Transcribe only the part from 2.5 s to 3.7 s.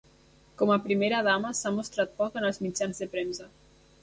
els mitjans de premsa.